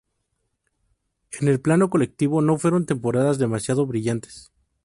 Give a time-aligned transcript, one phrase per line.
[1.39, 4.51] En el plano colectivo no fueron temporadas demasiado brillantes.